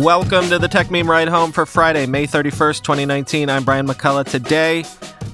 Welcome 0.00 0.48
to 0.48 0.58
the 0.58 0.66
Techmeme 0.66 1.06
Ride 1.06 1.28
Home 1.28 1.52
for 1.52 1.66
Friday, 1.66 2.06
May 2.06 2.26
31st, 2.26 2.80
2019. 2.80 3.50
I'm 3.50 3.64
Brian 3.64 3.86
McCullough. 3.86 4.24
Today, 4.24 4.82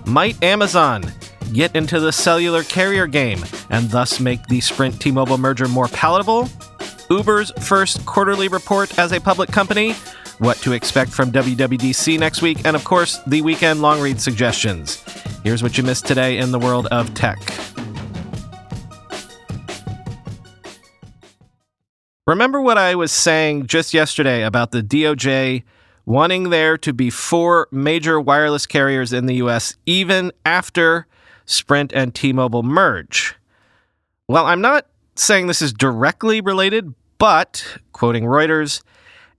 might 0.06 0.42
Amazon 0.42 1.04
get 1.52 1.76
into 1.76 2.00
the 2.00 2.10
cellular 2.10 2.64
carrier 2.64 3.06
game 3.06 3.44
and 3.70 3.88
thus 3.90 4.18
make 4.18 4.44
the 4.48 4.60
Sprint 4.60 5.00
T 5.00 5.12
Mobile 5.12 5.38
merger 5.38 5.68
more 5.68 5.86
palatable? 5.86 6.48
Uber's 7.08 7.52
first 7.60 8.04
quarterly 8.06 8.48
report 8.48 8.98
as 8.98 9.12
a 9.12 9.20
public 9.20 9.52
company, 9.52 9.92
what 10.38 10.56
to 10.58 10.72
expect 10.72 11.12
from 11.12 11.30
WWDC 11.30 12.18
next 12.18 12.42
week, 12.42 12.66
and 12.66 12.74
of 12.74 12.82
course, 12.82 13.18
the 13.18 13.42
weekend 13.42 13.82
long 13.82 14.00
read 14.00 14.20
suggestions. 14.20 15.00
Here's 15.44 15.62
what 15.62 15.78
you 15.78 15.84
missed 15.84 16.06
today 16.06 16.38
in 16.38 16.50
the 16.50 16.58
world 16.58 16.88
of 16.88 17.14
tech. 17.14 17.38
Remember 22.26 22.60
what 22.60 22.76
I 22.76 22.96
was 22.96 23.12
saying 23.12 23.68
just 23.68 23.94
yesterday 23.94 24.42
about 24.42 24.72
the 24.72 24.82
DOJ 24.82 25.62
wanting 26.06 26.50
there 26.50 26.76
to 26.78 26.92
be 26.92 27.08
four 27.08 27.68
major 27.70 28.20
wireless 28.20 28.66
carriers 28.66 29.12
in 29.12 29.26
the 29.26 29.36
US 29.36 29.76
even 29.86 30.32
after 30.44 31.06
Sprint 31.44 31.92
and 31.92 32.12
T 32.12 32.32
Mobile 32.32 32.64
merge? 32.64 33.36
Well, 34.26 34.44
I'm 34.44 34.60
not 34.60 34.88
saying 35.14 35.46
this 35.46 35.62
is 35.62 35.72
directly 35.72 36.40
related, 36.40 36.92
but, 37.18 37.78
quoting 37.92 38.24
Reuters, 38.24 38.82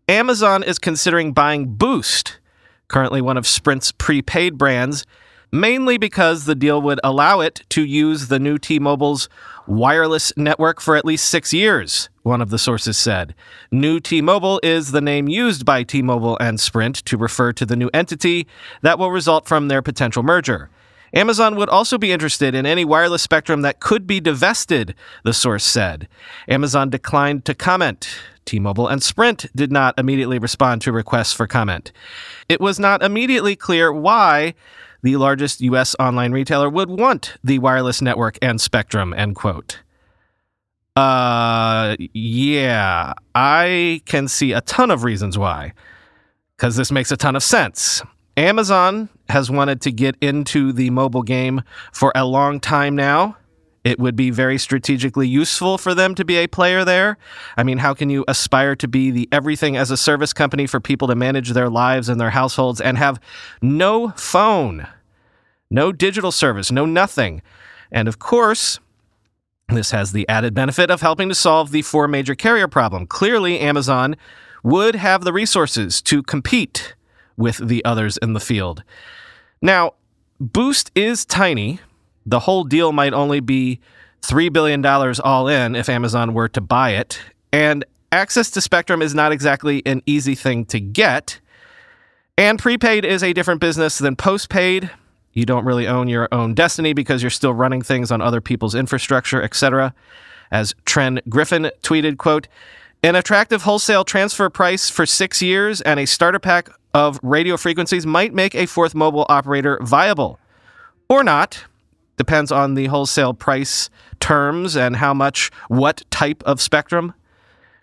Amazon 0.07 0.63
is 0.63 0.79
considering 0.79 1.34
buying 1.34 1.76
Boost, 1.76 2.40
currently 2.88 3.20
one 3.20 3.35
of 3.35 3.45
Sprint's 3.45 3.91
prepaid 3.91 4.57
brands, 4.57 5.05
mainly 5.51 5.98
because 5.98 6.45
the 6.45 6.55
deal 6.55 6.81
would 6.81 7.01
allow 7.04 7.41
it 7.41 7.65
to 7.71 7.84
use 7.84 8.29
the 8.29 8.40
new 8.40 8.57
T 8.57 8.79
Mobile's 8.79 9.27
wireless 9.67 10.34
network 10.38 10.80
for 10.81 10.95
at 10.95 11.05
least 11.05 11.30
six 11.30 11.53
years, 11.53 12.09
one 12.23 12.41
of 12.41 12.49
the 12.49 12.57
sources 12.57 12.98
said. 12.98 13.35
New 13.71 13.99
T 13.99 14.21
Mobile 14.21 14.59
is 14.63 14.91
the 14.91 15.02
name 15.02 15.27
used 15.27 15.65
by 15.65 15.84
T 15.84 16.01
Mobile 16.01 16.37
and 16.40 16.60
Sprint 16.60 16.98
to 17.05 17.18
refer 17.18 17.54
to 17.54 17.65
the 17.65 17.76
new 17.76 17.90
entity 17.93 18.48
that 18.82 18.98
will 18.98 19.12
result 19.12 19.48
from 19.48 19.68
their 19.68 19.82
potential 19.82 20.23
merger. 20.23 20.70
Amazon 21.13 21.55
would 21.55 21.70
also 21.70 21.98
be 21.98 22.12
interested 22.12 22.54
in 22.54 22.65
any 22.65 22.84
wireless 22.84 23.21
spectrum 23.21 23.62
that 23.62 23.79
could 23.79 24.05
be 24.05 24.20
divested, 24.20 24.93
the 25.23 25.34
source 25.34 25.63
said. 25.63 26.07
Amazon 26.48 26.90
declined 26.90 27.45
to 27.45 27.54
comment. 27.54 28.10
T 28.45 28.60
Mobile 28.60 28.88
and 28.88 29.04
Sprint 29.04 29.45
did 29.55 29.71
not 29.71 29.98
immediately 29.98 30.40
respond 30.40 30.82
to 30.82 30.91
requests 30.91 31.34
for 31.34 31.48
comment. 31.48 31.91
It 32.48 32.62
was 32.62 32.79
not 32.79 33.04
immediately 33.04 33.55
clear 33.55 33.91
why 33.91 34.54
the 35.01 35.17
largest 35.17 35.62
U.S. 35.62 35.95
online 35.99 36.31
retailer 36.31 36.70
would 36.70 36.90
want 36.90 37.35
the 37.43 37.59
wireless 37.59 38.01
network 38.01 38.37
and 38.41 38.59
spectrum, 38.59 39.13
end 39.13 39.35
quote. 39.35 39.79
Uh, 40.95 41.95
yeah, 42.13 43.13
I 43.35 44.01
can 44.05 44.27
see 44.27 44.54
a 44.54 44.62
ton 44.62 44.89
of 44.89 45.04
reasons 45.04 45.37
why, 45.37 45.73
because 46.55 46.76
this 46.76 46.91
makes 46.91 47.12
a 47.12 47.17
ton 47.17 47.35
of 47.35 47.43
sense. 47.43 48.01
Amazon 48.35 49.09
has 49.29 49.51
wanted 49.51 49.81
to 49.81 49.91
get 49.91 50.15
into 50.21 50.71
the 50.71 50.89
mobile 50.89 51.23
game 51.23 51.61
for 51.91 52.11
a 52.15 52.26
long 52.26 52.59
time 52.59 52.95
now. 52.95 53.37
It 53.88 53.99
would 53.99 54.18
be 54.18 54.32
very 54.32 54.57
strategically 54.57 55.30
useful 55.30 55.77
for 55.77 55.96
them 55.96 56.13
to 56.16 56.26
be 56.26 56.35
a 56.35 56.48
player 56.48 56.84
there. 56.84 57.18
I 57.55 57.63
mean, 57.63 57.77
how 57.77 57.94
can 57.94 58.10
you 58.10 58.26
aspire 58.27 58.76
to 58.76 58.85
be 58.85 59.12
the 59.12 59.29
everything 59.32 59.77
as 59.77 59.91
a 59.91 59.96
service 59.96 60.34
company 60.34 60.68
for 60.68 60.82
people 60.82 61.07
to 61.07 61.16
manage 61.16 61.52
their 61.52 61.70
lives 61.70 62.10
and 62.10 62.20
their 62.20 62.32
households 62.32 62.82
and 62.82 62.98
have 62.98 63.18
no 63.62 64.09
phone, 64.18 64.88
no 65.69 65.94
digital 65.94 66.34
service, 66.34 66.69
no 66.69 66.85
nothing? 66.85 67.41
And 67.90 68.09
of 68.09 68.19
course, 68.19 68.81
this 69.69 69.91
has 69.91 70.12
the 70.12 70.28
added 70.28 70.53
benefit 70.53 70.91
of 70.91 71.00
helping 71.00 71.29
to 71.29 71.35
solve 71.35 71.72
the 71.72 71.81
four 71.81 72.09
major 72.09 72.35
carrier 72.35 72.68
problem. 72.68 73.07
Clearly, 73.07 73.57
Amazon 73.57 74.18
would 74.63 74.96
have 74.96 75.24
the 75.24 75.31
resources 75.31 76.01
to 76.01 76.22
compete 76.22 76.94
with 77.38 77.66
the 77.66 77.85
others 77.85 78.18
in 78.18 78.34
the 78.34 78.41
field. 78.41 78.84
Now, 79.61 79.94
Boost 80.41 80.91
is 80.94 81.23
tiny, 81.23 81.79
the 82.27 82.41
whole 82.41 82.65
deal 82.65 82.91
might 82.91 83.13
only 83.13 83.39
be 83.39 83.79
$3 84.21 84.51
billion 84.51 84.85
all 84.85 85.47
in 85.47 85.75
if 85.75 85.89
Amazon 85.89 86.33
were 86.33 86.49
to 86.49 86.61
buy 86.61 86.91
it. 86.91 87.19
And 87.51 87.85
access 88.11 88.51
to 88.51 88.61
Spectrum 88.61 89.01
is 89.01 89.15
not 89.15 89.31
exactly 89.31 89.81
an 89.85 90.03
easy 90.05 90.35
thing 90.35 90.66
to 90.66 90.79
get. 90.79 91.39
And 92.37 92.59
prepaid 92.59 93.05
is 93.05 93.23
a 93.23 93.33
different 93.33 93.61
business 93.61 93.97
than 93.97 94.16
postpaid. 94.16 94.91
You 95.33 95.45
don't 95.45 95.66
really 95.66 95.87
own 95.87 96.07
your 96.09 96.27
own 96.31 96.53
destiny 96.53 96.93
because 96.93 97.23
you're 97.23 97.29
still 97.29 97.53
running 97.53 97.81
things 97.81 98.11
on 98.11 98.21
other 98.21 98.41
people's 98.41 98.75
infrastructure, 98.75 99.41
etc. 99.41 99.93
As 100.51 100.75
Tren 100.85 101.21
Griffin 101.29 101.71
tweeted, 101.81 102.17
quote, 102.17 102.47
an 103.03 103.16
attractive 103.16 103.61
wholesale 103.61 104.03
transfer 104.03 104.49
price 104.49 104.89
for 104.89 105.05
six 105.05 105.41
years 105.41 105.81
and 105.81 105.99
a 105.99 106.05
starter 106.05 106.39
pack 106.39 106.69
of 106.93 107.19
radio 107.21 107.55
frequencies 107.55 108.05
might 108.05 108.33
make 108.33 108.55
a 108.55 108.66
fourth 108.66 108.95
mobile 108.95 109.25
operator 109.29 109.79
viable. 109.81 110.39
Or 111.07 111.23
not. 111.23 111.63
Depends 112.17 112.51
on 112.51 112.73
the 112.73 112.88
wholesale 112.88 113.33
price 113.33 113.89
terms 114.19 114.75
and 114.75 114.97
how 114.97 115.13
much, 115.13 115.51
what 115.67 116.03
type 116.09 116.44
of 116.45 116.59
spectrum. 116.59 117.13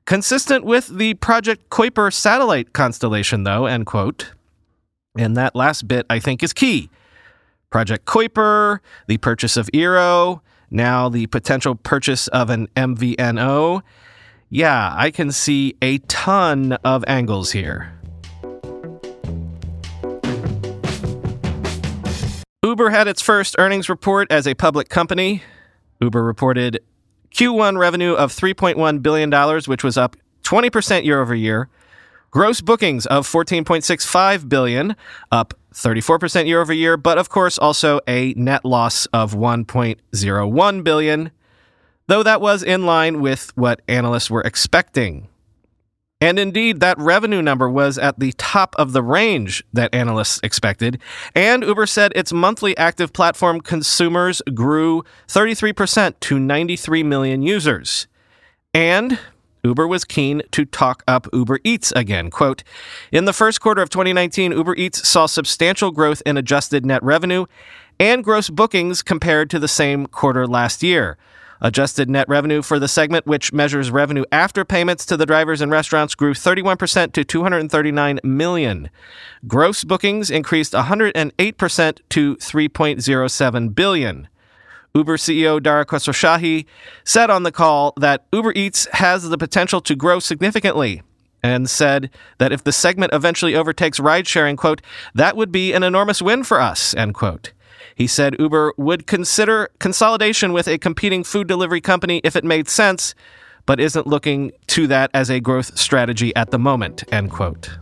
Consistent 0.04 0.64
with 0.64 0.88
the 0.88 1.14
Project 1.14 1.70
Kuiper 1.70 2.12
satellite 2.12 2.72
constellation, 2.72 3.44
though, 3.44 3.66
end 3.66 3.86
quote. 3.86 4.32
And 5.16 5.36
that 5.36 5.54
last 5.54 5.88
bit, 5.88 6.04
I 6.10 6.18
think, 6.18 6.42
is 6.42 6.52
key. 6.52 6.90
Project 7.70 8.04
Kuiper, 8.04 8.80
the 9.06 9.18
purchase 9.18 9.56
of 9.56 9.68
Eero, 9.72 10.40
now 10.70 11.08
the 11.08 11.26
potential 11.28 11.74
purchase 11.74 12.28
of 12.28 12.50
an 12.50 12.66
MVNO. 12.76 13.82
Yeah, 14.50 14.92
I 14.96 15.10
can 15.10 15.32
see 15.32 15.74
a 15.80 15.98
ton 15.98 16.72
of 16.84 17.04
angles 17.06 17.52
here. 17.52 17.92
Uber 22.74 22.90
had 22.90 23.06
its 23.06 23.22
first 23.22 23.54
earnings 23.56 23.88
report 23.88 24.32
as 24.32 24.48
a 24.48 24.54
public 24.54 24.88
company. 24.88 25.44
Uber 26.00 26.24
reported 26.24 26.80
Q1 27.32 27.78
revenue 27.78 28.14
of 28.14 28.32
$3.1 28.32 29.00
billion, 29.00 29.30
which 29.66 29.84
was 29.84 29.96
up 29.96 30.16
20% 30.42 31.04
year 31.04 31.20
over 31.20 31.36
year. 31.36 31.68
Gross 32.32 32.60
bookings 32.60 33.06
of 33.06 33.28
14.65 33.28 34.48
billion, 34.48 34.96
up 35.30 35.54
34% 35.72 36.48
year 36.48 36.60
over 36.60 36.72
year, 36.72 36.96
but 36.96 37.16
of 37.16 37.28
course 37.28 37.58
also 37.58 38.00
a 38.08 38.34
net 38.36 38.64
loss 38.64 39.06
of 39.12 39.34
1.01 39.34 40.82
billion, 40.84 41.30
though 42.08 42.24
that 42.24 42.40
was 42.40 42.64
in 42.64 42.84
line 42.84 43.20
with 43.20 43.56
what 43.56 43.82
analysts 43.86 44.28
were 44.28 44.42
expecting. 44.42 45.28
And 46.24 46.38
indeed, 46.38 46.80
that 46.80 46.96
revenue 46.98 47.42
number 47.42 47.68
was 47.68 47.98
at 47.98 48.18
the 48.18 48.32
top 48.38 48.74
of 48.78 48.94
the 48.94 49.02
range 49.02 49.62
that 49.74 49.94
analysts 49.94 50.40
expected. 50.42 50.98
And 51.34 51.62
Uber 51.62 51.84
said 51.84 52.12
its 52.16 52.32
monthly 52.32 52.74
active 52.78 53.12
platform 53.12 53.60
consumers 53.60 54.40
grew 54.54 55.04
33% 55.28 56.18
to 56.20 56.38
93 56.38 57.02
million 57.02 57.42
users. 57.42 58.06
And 58.72 59.18
Uber 59.64 59.86
was 59.86 60.06
keen 60.06 60.40
to 60.52 60.64
talk 60.64 61.02
up 61.06 61.28
Uber 61.30 61.60
Eats 61.62 61.92
again. 61.92 62.30
Quote 62.30 62.64
In 63.12 63.26
the 63.26 63.34
first 63.34 63.60
quarter 63.60 63.82
of 63.82 63.90
2019, 63.90 64.52
Uber 64.52 64.76
Eats 64.76 65.06
saw 65.06 65.26
substantial 65.26 65.90
growth 65.90 66.22
in 66.24 66.38
adjusted 66.38 66.86
net 66.86 67.02
revenue 67.02 67.44
and 68.00 68.24
gross 68.24 68.48
bookings 68.48 69.02
compared 69.02 69.50
to 69.50 69.58
the 69.58 69.68
same 69.68 70.06
quarter 70.06 70.46
last 70.46 70.82
year. 70.82 71.18
Adjusted 71.60 72.10
net 72.10 72.28
revenue 72.28 72.62
for 72.62 72.78
the 72.78 72.88
segment, 72.88 73.26
which 73.26 73.52
measures 73.52 73.90
revenue 73.90 74.24
after 74.32 74.64
payments 74.64 75.06
to 75.06 75.16
the 75.16 75.26
drivers 75.26 75.60
and 75.60 75.70
restaurants, 75.70 76.14
grew 76.14 76.34
31% 76.34 77.12
to 77.12 77.24
239 77.24 78.20
million. 78.22 78.90
Gross 79.46 79.84
bookings 79.84 80.30
increased 80.30 80.72
108% 80.72 81.98
to 82.10 82.36
3.07 82.36 83.74
billion. 83.74 84.28
Uber 84.94 85.16
CEO 85.16 85.60
Dara 85.60 85.84
Khosrowshahi 85.84 86.66
said 87.02 87.28
on 87.28 87.42
the 87.42 87.50
call 87.50 87.94
that 87.96 88.26
Uber 88.32 88.52
Eats 88.54 88.86
has 88.92 89.28
the 89.28 89.38
potential 89.38 89.80
to 89.80 89.96
grow 89.96 90.20
significantly 90.20 91.02
and 91.42 91.68
said 91.68 92.10
that 92.38 92.52
if 92.52 92.64
the 92.64 92.72
segment 92.72 93.12
eventually 93.12 93.54
overtakes 93.54 94.00
ride 94.00 94.26
sharing, 94.26 94.56
quote, 94.56 94.80
that 95.14 95.36
would 95.36 95.52
be 95.52 95.72
an 95.72 95.82
enormous 95.82 96.22
win 96.22 96.44
for 96.44 96.60
us, 96.60 96.94
end 96.94 97.14
quote. 97.14 97.52
He 97.94 98.06
said 98.06 98.36
Uber 98.38 98.74
would 98.76 99.06
consider 99.06 99.70
consolidation 99.78 100.52
with 100.52 100.66
a 100.66 100.78
competing 100.78 101.24
food 101.24 101.46
delivery 101.46 101.80
company 101.80 102.20
if 102.24 102.36
it 102.36 102.44
made 102.44 102.68
sense, 102.68 103.14
but 103.66 103.80
isn't 103.80 104.06
looking 104.06 104.52
to 104.68 104.86
that 104.88 105.10
as 105.14 105.30
a 105.30 105.40
growth 105.40 105.78
strategy 105.78 106.34
at 106.36 106.50
the 106.50 106.58
moment, 106.58 107.04
end 107.12 107.30
quote. 107.30 107.78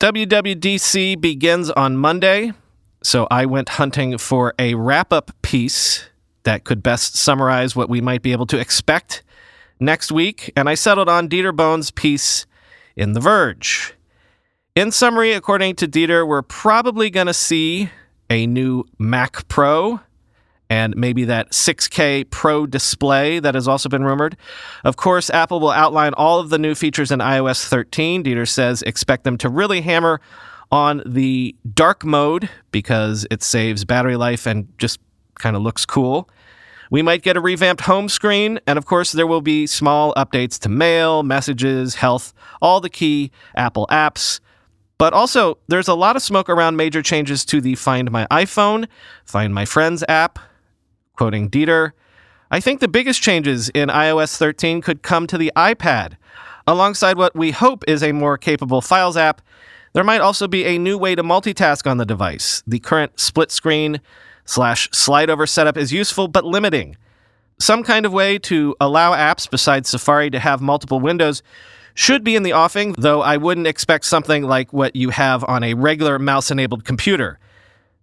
WWDC 0.00 1.20
begins 1.20 1.70
on 1.70 1.96
Monday, 1.96 2.52
so 3.02 3.26
I 3.30 3.46
went 3.46 3.70
hunting 3.70 4.16
for 4.16 4.54
a 4.58 4.74
wrap 4.74 5.12
up 5.12 5.32
piece 5.42 6.08
that 6.44 6.64
could 6.64 6.82
best 6.82 7.16
summarize 7.16 7.74
what 7.74 7.88
we 7.88 8.00
might 8.00 8.22
be 8.22 8.32
able 8.32 8.46
to 8.46 8.58
expect 8.58 9.24
next 9.80 10.12
week, 10.12 10.52
and 10.56 10.68
I 10.68 10.74
settled 10.74 11.08
on 11.08 11.28
Dieter 11.28 11.54
Bohn's 11.54 11.90
piece 11.90 12.46
in 12.96 13.12
The 13.12 13.20
Verge. 13.20 13.94
In 14.78 14.92
summary, 14.92 15.32
according 15.32 15.74
to 15.74 15.88
Dieter, 15.88 16.24
we're 16.24 16.40
probably 16.40 17.10
going 17.10 17.26
to 17.26 17.34
see 17.34 17.90
a 18.30 18.46
new 18.46 18.84
Mac 18.96 19.48
Pro 19.48 19.98
and 20.70 20.96
maybe 20.96 21.24
that 21.24 21.50
6K 21.50 22.30
Pro 22.30 22.64
display 22.64 23.40
that 23.40 23.56
has 23.56 23.66
also 23.66 23.88
been 23.88 24.04
rumored. 24.04 24.36
Of 24.84 24.94
course, 24.94 25.30
Apple 25.30 25.58
will 25.58 25.72
outline 25.72 26.14
all 26.14 26.38
of 26.38 26.50
the 26.50 26.60
new 26.60 26.76
features 26.76 27.10
in 27.10 27.18
iOS 27.18 27.66
13. 27.66 28.22
Dieter 28.22 28.46
says 28.46 28.82
expect 28.82 29.24
them 29.24 29.36
to 29.38 29.48
really 29.48 29.80
hammer 29.80 30.20
on 30.70 31.02
the 31.04 31.56
dark 31.74 32.04
mode 32.04 32.48
because 32.70 33.26
it 33.32 33.42
saves 33.42 33.84
battery 33.84 34.14
life 34.14 34.46
and 34.46 34.72
just 34.78 35.00
kind 35.40 35.56
of 35.56 35.62
looks 35.62 35.84
cool. 35.84 36.30
We 36.92 37.02
might 37.02 37.22
get 37.22 37.36
a 37.36 37.40
revamped 37.40 37.82
home 37.82 38.08
screen, 38.08 38.60
and 38.68 38.78
of 38.78 38.86
course, 38.86 39.10
there 39.10 39.26
will 39.26 39.40
be 39.40 39.66
small 39.66 40.14
updates 40.14 40.56
to 40.60 40.68
mail, 40.68 41.24
messages, 41.24 41.96
health, 41.96 42.32
all 42.62 42.80
the 42.80 42.88
key 42.88 43.32
Apple 43.56 43.88
apps. 43.90 44.38
But 44.98 45.12
also, 45.12 45.58
there's 45.68 45.86
a 45.86 45.94
lot 45.94 46.16
of 46.16 46.22
smoke 46.22 46.48
around 46.48 46.76
major 46.76 47.02
changes 47.02 47.44
to 47.46 47.60
the 47.60 47.76
Find 47.76 48.10
My 48.10 48.26
iPhone, 48.32 48.88
Find 49.24 49.54
My 49.54 49.64
Friends 49.64 50.04
app. 50.08 50.40
Quoting 51.14 51.48
Dieter, 51.48 51.92
I 52.50 52.60
think 52.60 52.80
the 52.80 52.88
biggest 52.88 53.22
changes 53.22 53.68
in 53.70 53.88
iOS 53.88 54.36
13 54.36 54.80
could 54.82 55.02
come 55.02 55.26
to 55.28 55.38
the 55.38 55.52
iPad. 55.56 56.16
Alongside 56.66 57.16
what 57.16 57.34
we 57.36 57.52
hope 57.52 57.84
is 57.86 58.02
a 58.02 58.12
more 58.12 58.36
capable 58.36 58.80
Files 58.80 59.16
app, 59.16 59.40
there 59.92 60.04
might 60.04 60.20
also 60.20 60.48
be 60.48 60.64
a 60.64 60.78
new 60.78 60.98
way 60.98 61.14
to 61.14 61.22
multitask 61.22 61.88
on 61.88 61.96
the 61.96 62.06
device. 62.06 62.62
The 62.66 62.78
current 62.78 63.18
split 63.18 63.50
screen 63.50 64.00
slash 64.44 64.88
slide 64.92 65.30
over 65.30 65.46
setup 65.46 65.76
is 65.76 65.92
useful 65.92 66.28
but 66.28 66.44
limiting. 66.44 66.96
Some 67.60 67.82
kind 67.82 68.06
of 68.06 68.12
way 68.12 68.38
to 68.40 68.76
allow 68.80 69.12
apps 69.12 69.50
besides 69.50 69.88
Safari 69.88 70.30
to 70.30 70.38
have 70.38 70.60
multiple 70.60 71.00
windows 71.00 71.42
should 71.98 72.22
be 72.22 72.36
in 72.36 72.44
the 72.44 72.52
offing, 72.52 72.94
though 72.96 73.22
I 73.22 73.38
wouldn't 73.38 73.66
expect 73.66 74.04
something 74.04 74.44
like 74.44 74.72
what 74.72 74.94
you 74.94 75.10
have 75.10 75.42
on 75.42 75.64
a 75.64 75.74
regular 75.74 76.16
mouse 76.20 76.48
enabled 76.48 76.84
computer. 76.84 77.40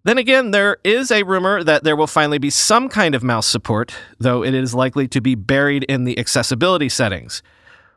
Then 0.04 0.18
again, 0.18 0.52
there 0.52 0.80
is 0.84 1.12
a 1.12 1.24
rumor 1.24 1.64
that 1.64 1.86
there 1.86 1.96
will 1.96 2.06
finally 2.06 2.38
be 2.38 2.50
some 2.50 2.90
kind 2.90 3.16
of 3.16 3.24
mouse 3.24 3.48
support, 3.48 3.96
though 4.20 4.44
it 4.44 4.54
is 4.54 4.76
likely 4.76 5.08
to 5.08 5.22
be 5.22 5.34
buried 5.34 5.86
in 5.86 6.04
the 6.04 6.20
accessibility 6.20 6.90
settings. 6.90 7.42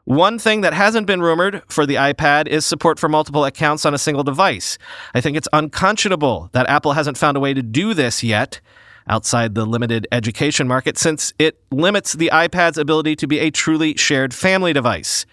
One 0.04 0.38
thing 0.38 0.60
that 0.60 0.72
hasn't 0.72 1.08
been 1.08 1.20
rumored 1.20 1.64
for 1.68 1.84
the 1.84 1.96
iPad 1.96 2.46
is 2.46 2.64
support 2.64 3.00
for 3.00 3.08
multiple 3.08 3.44
accounts 3.44 3.84
on 3.84 3.92
a 3.92 3.98
single 3.98 4.22
device. 4.22 4.78
I 5.14 5.20
think 5.20 5.36
it's 5.36 5.48
unconscionable 5.52 6.48
that 6.52 6.68
Apple 6.68 6.92
hasn't 6.92 7.18
found 7.18 7.36
a 7.36 7.40
way 7.40 7.54
to 7.54 7.62
do 7.62 7.92
this 7.92 8.22
yet 8.22 8.60
outside 9.08 9.56
the 9.56 9.66
limited 9.66 10.06
education 10.12 10.68
market 10.68 10.96
since 10.96 11.34
it 11.40 11.58
limits 11.72 12.12
the 12.12 12.30
iPad's 12.32 12.78
ability 12.78 13.16
to 13.16 13.26
be 13.26 13.40
a 13.40 13.50
truly 13.50 13.96
shared 13.96 14.32
family 14.32 14.72
device. 14.72 15.26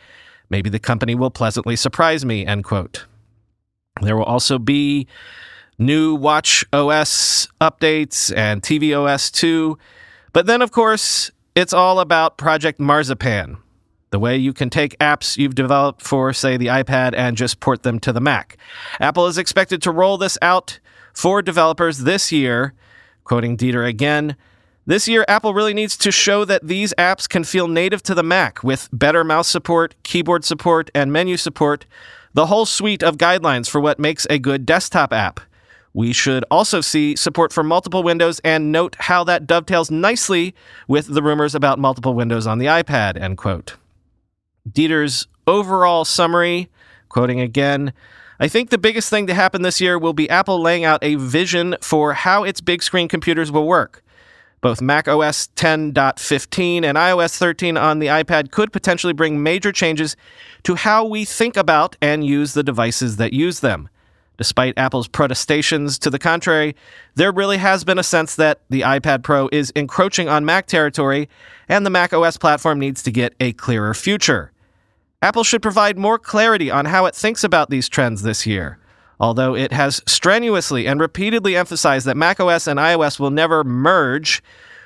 Maybe 0.50 0.70
the 0.70 0.80
company 0.80 1.16
will 1.16 1.32
pleasantly 1.32 1.76
surprise 1.76 2.26
me, 2.26 2.46
end 2.46 2.64
quote. 2.64 3.06
There 4.02 4.18
will 4.18 4.24
also 4.24 4.60
be 4.60 5.08
new 5.78 6.16
Watch 6.16 6.66
OS 6.74 7.48
updates 7.62 8.36
and 8.36 8.62
TV 8.62 8.96
OS 8.96 9.32
2. 9.32 9.78
But 10.34 10.46
then, 10.46 10.62
of 10.62 10.72
course, 10.72 11.32
it's 11.56 11.74
all 11.74 12.00
about 12.00 12.38
Project 12.38 12.80
Marzipan, 12.80 13.58
the 14.12 14.20
way 14.20 14.36
you 14.38 14.54
can 14.54 14.70
take 14.70 14.98
apps 15.00 15.38
you've 15.38 15.56
developed 15.56 16.02
for, 16.02 16.34
say, 16.34 16.58
the 16.58 16.68
iPad 16.68 17.14
and 17.16 17.38
just 17.38 17.60
port 17.60 17.84
them 17.84 18.00
to 18.00 18.12
the 18.12 18.22
Mac. 18.22 18.58
Apple 19.00 19.28
is 19.28 19.38
expected 19.38 19.82
to 19.84 19.92
roll 19.92 20.18
this 20.18 20.38
out 20.42 20.80
for 21.14 21.42
developers 21.42 22.00
this 22.00 22.32
year. 22.32 22.74
Quoting 23.24 23.58
Dieter 23.58 23.88
again, 23.88 24.36
this 24.86 25.08
year, 25.08 25.26
Apple 25.28 25.54
really 25.54 25.74
needs 25.74 25.98
to 25.98 26.12
show 26.12 26.46
that 26.46 26.68
these 26.68 26.94
apps 26.98 27.28
can 27.28 27.44
feel 27.44 27.68
native 27.68 28.04
to 28.04 28.14
the 28.14 28.24
Mac 28.24 28.64
with 28.64 28.90
better 28.92 29.24
mouse 29.24 29.48
support, 29.48 29.96
keyboard 30.04 30.46
support, 30.46 30.92
and 30.94 31.12
menu 31.12 31.38
support, 31.38 31.86
the 32.34 32.48
whole 32.48 32.66
suite 32.66 33.04
of 33.04 33.18
guidelines 33.18 33.70
for 33.70 33.82
what 33.82 34.00
makes 34.00 34.28
a 34.30 34.38
good 34.38 34.66
desktop 34.66 35.12
app. 35.14 35.40
We 35.94 36.12
should 36.12 36.44
also 36.52 36.82
see 36.82 37.16
support 37.16 37.54
for 37.54 37.64
multiple 37.64 38.04
windows 38.04 38.40
and 38.44 38.72
note 38.72 38.96
how 39.00 39.24
that 39.24 39.48
dovetails 39.48 39.90
nicely 39.90 40.54
with 40.90 41.08
the 41.08 41.24
rumors 41.24 41.56
about 41.56 41.80
multiple 41.80 42.14
windows 42.14 42.46
on 42.46 42.58
the 42.58 42.66
iPad, 42.66 43.20
end 43.20 43.38
quote. 43.38 43.78
Dieter's 44.70 45.28
overall 45.48 46.04
summary, 46.04 46.70
quoting 47.08 47.40
again, 47.40 47.94
I 48.40 48.50
think 48.50 48.70
the 48.70 48.78
biggest 48.78 49.10
thing 49.10 49.28
to 49.28 49.34
happen 49.34 49.62
this 49.62 49.80
year 49.80 49.98
will 49.98 50.12
be 50.12 50.30
Apple 50.30 50.62
laying 50.62 50.84
out 50.84 51.02
a 51.02 51.16
vision 51.16 51.78
for 51.80 52.14
how 52.14 52.44
its 52.44 52.60
big 52.60 52.84
screen 52.84 53.08
computers 53.08 53.50
will 53.50 53.66
work. 53.66 54.04
Both 54.66 54.82
Mac 54.82 55.08
OS 55.08 55.50
10.15 55.58 56.84
and 56.84 56.98
iOS 56.98 57.38
13 57.38 57.78
on 57.78 58.00
the 58.00 58.08
iPad 58.08 58.50
could 58.50 58.74
potentially 58.74 59.14
bring 59.14 59.44
major 59.44 59.72
changes 59.72 60.18
to 60.64 60.74
how 60.74 61.06
we 61.06 61.24
think 61.24 61.56
about 61.56 61.96
and 62.02 62.26
use 62.26 62.56
the 62.56 62.64
devices 62.64 63.18
that 63.18 63.32
use 63.32 63.60
them. 63.60 63.90
Despite 64.40 64.76
Apple's 64.76 65.08
protestations 65.08 66.00
to 66.00 66.10
the 66.10 66.18
contrary, 66.18 66.76
there 67.14 67.32
really 67.32 67.58
has 67.58 67.84
been 67.84 68.00
a 68.00 68.04
sense 68.04 68.38
that 68.38 68.62
the 68.72 68.82
iPad 68.82 69.22
Pro 69.22 69.50
is 69.52 69.72
encroaching 69.76 70.30
on 70.30 70.46
Mac 70.46 70.66
territory 70.66 71.30
and 71.70 71.86
the 71.86 71.92
Mac 71.92 72.12
OS 72.12 72.38
platform 72.38 72.80
needs 72.80 73.04
to 73.04 73.12
get 73.12 73.36
a 73.40 73.54
clearer 73.54 73.94
future. 73.94 74.52
Apple 75.22 75.44
should 75.44 75.62
provide 75.62 75.96
more 75.96 76.18
clarity 76.18 76.72
on 76.72 76.86
how 76.86 77.06
it 77.06 77.14
thinks 77.14 77.44
about 77.44 77.70
these 77.70 77.88
trends 77.88 78.24
this 78.24 78.48
year. 78.48 78.80
Although 79.20 79.56
it 79.56 79.72
has 79.72 80.02
strenuously 80.08 80.88
and 80.88 81.00
repeatedly 81.00 81.56
emphasized 81.56 82.06
that 82.06 82.18
macOS 82.18 82.68
and 82.68 82.80
iOS 82.80 83.20
will 83.20 83.32
never 83.32 83.64
merge, 83.64 84.44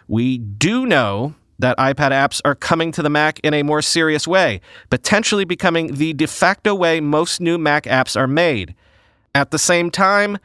we 0.08 0.38
do 0.38 0.86
know 0.86 1.34
that 1.60 1.78
iPad 1.78 2.12
apps 2.12 2.42
are 2.46 2.56
coming 2.56 2.92
to 2.94 3.02
the 3.02 3.10
Mac 3.10 3.40
in 3.42 3.54
a 3.54 3.64
more 3.64 3.82
serious 3.82 4.28
way, 4.28 4.62
potentially 4.90 5.46
becoming 5.46 5.96
the 5.96 6.14
de 6.14 6.26
facto 6.26 6.74
way 6.74 7.02
most 7.02 7.42
new 7.42 7.58
Mac 7.58 7.84
apps 7.84 8.16
are 8.16 8.28
made. 8.28 8.76
At 9.36 9.52
the 9.52 9.60
same 9.60 9.92
time, 9.92 10.38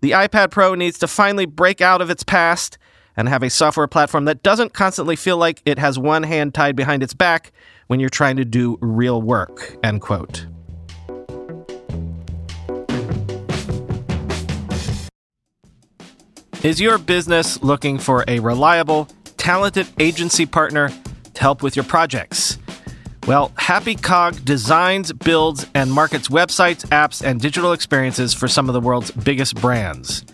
the 0.00 0.12
iPad 0.12 0.50
Pro 0.50 0.74
needs 0.74 0.98
to 1.00 1.06
finally 1.06 1.46
break 1.46 1.80
out 1.80 2.00
of 2.00 2.10
its 2.10 2.24
past 2.24 2.78
and 3.16 3.28
have 3.28 3.42
a 3.42 3.50
software 3.50 3.86
platform 3.86 4.24
that 4.24 4.42
doesn't 4.42 4.72
constantly 4.72 5.16
feel 5.16 5.36
like 5.36 5.62
it 5.66 5.78
has 5.78 5.98
one 5.98 6.22
hand 6.22 6.54
tied 6.54 6.74
behind 6.74 7.02
its 7.02 7.14
back 7.14 7.52
when 7.88 8.00
you're 8.00 8.08
trying 8.08 8.36
to 8.36 8.44
do 8.44 8.78
real 8.80 9.20
work. 9.20 9.76
End 9.84 10.00
quote. 10.00 10.46
Is 16.62 16.80
your 16.80 16.96
business 16.96 17.60
looking 17.60 17.98
for 17.98 18.24
a 18.28 18.38
reliable, 18.38 19.08
talented 19.36 19.88
agency 19.98 20.46
partner 20.46 20.90
to 21.34 21.40
help 21.40 21.60
with 21.60 21.74
your 21.74 21.84
projects? 21.84 22.56
Well, 23.26 23.50
Happy 23.56 23.96
Cog 23.96 24.44
designs, 24.44 25.12
builds, 25.12 25.66
and 25.74 25.92
markets 25.92 26.28
websites, 26.28 26.86
apps, 26.90 27.20
and 27.20 27.40
digital 27.40 27.72
experiences 27.72 28.32
for 28.32 28.46
some 28.46 28.68
of 28.68 28.74
the 28.74 28.80
world's 28.80 29.10
biggest 29.10 29.56
brands. 29.56 30.24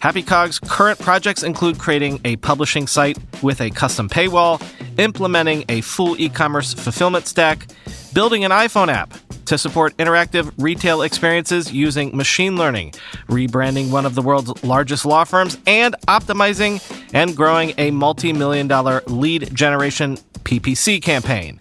Happy 0.00 0.22
Cog's 0.22 0.58
current 0.58 0.98
projects 0.98 1.42
include 1.42 1.78
creating 1.78 2.20
a 2.26 2.36
publishing 2.36 2.86
site 2.86 3.16
with 3.42 3.62
a 3.62 3.70
custom 3.70 4.10
paywall, 4.10 4.62
implementing 4.98 5.64
a 5.70 5.80
full 5.80 6.20
e 6.20 6.28
commerce 6.28 6.74
fulfillment 6.74 7.26
stack, 7.26 7.66
building 8.14 8.44
an 8.44 8.50
iPhone 8.50 8.92
app 8.92 9.14
to 9.46 9.58
support 9.58 9.96
interactive 9.96 10.52
retail 10.58 11.02
experiences 11.02 11.72
using 11.72 12.16
machine 12.16 12.56
learning, 12.56 12.92
rebranding 13.28 13.90
one 13.90 14.06
of 14.06 14.14
the 14.14 14.22
world's 14.22 14.62
largest 14.64 15.04
law 15.04 15.24
firms, 15.24 15.58
and 15.66 15.94
optimizing 16.08 16.80
and 17.12 17.36
growing 17.36 17.74
a 17.78 17.90
multi 17.90 18.32
million 18.32 18.68
dollar 18.68 19.02
lead 19.06 19.54
generation 19.54 20.16
PPC 20.44 21.02
campaign. 21.02 21.58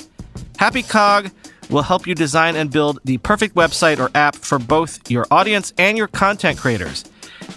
Happy 0.58 0.84
Cog 0.84 1.31
will 1.70 1.81
help 1.81 2.05
you 2.05 2.13
design 2.13 2.55
and 2.55 2.72
build 2.72 3.00
the 3.05 3.17
perfect 3.20 3.55
website 3.55 4.00
or 4.00 4.12
app 4.13 4.36
for 4.36 4.60
both 4.60 5.10
your 5.10 5.25
audience 5.31 5.74
and 5.77 5.98
your 5.98 6.08
content 6.08 6.58
creators. 6.58 7.05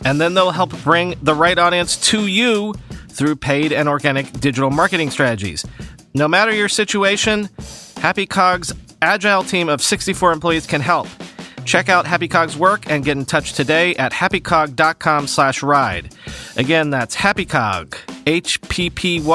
And 0.04 0.20
then 0.20 0.34
they'll 0.34 0.52
help 0.52 0.70
bring 0.82 1.14
the 1.22 1.34
right 1.34 1.58
audience 1.58 1.96
to 2.10 2.26
you 2.26 2.74
through 3.08 3.36
paid 3.36 3.72
and 3.72 3.88
organic 3.88 4.32
digital 4.40 4.70
marketing 4.70 5.10
strategies. 5.10 5.64
No 6.14 6.28
matter 6.28 6.52
your 6.52 6.68
situation, 6.68 7.48
Happy 8.04 8.26
Cog's 8.26 8.70
agile 9.00 9.42
team 9.42 9.70
of 9.70 9.80
64 9.80 10.32
employees 10.32 10.66
can 10.66 10.82
help. 10.82 11.08
Check 11.64 11.88
out 11.88 12.06
Happy 12.06 12.28
Cog's 12.28 12.54
work 12.54 12.90
and 12.90 13.02
get 13.02 13.16
in 13.16 13.24
touch 13.24 13.54
today 13.54 13.96
at 13.96 14.12
happycog.com 14.12 15.26
slash 15.26 15.62
ride. 15.62 16.14
Again, 16.58 16.90
that's 16.90 17.16
happycog, 17.16 17.96
H-P-P-Y-C-O-G, 18.26 19.30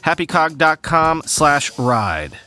happycog.com 0.00 1.22
slash 1.26 1.78
ride. 1.78 2.38